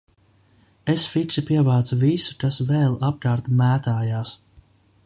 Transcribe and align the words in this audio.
Es 0.93 1.03
fiksi 1.15 1.43
pievācu 1.49 1.99
visu, 2.05 2.35
kas 2.45 2.59
vēl 2.73 2.99
apkārt 3.11 3.53
mētājās. 3.63 4.35